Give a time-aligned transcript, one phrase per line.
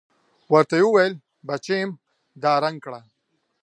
[0.53, 1.13] ورته يې وويل
[1.47, 1.89] بچېم
[2.43, 3.01] دا رنګ کړه.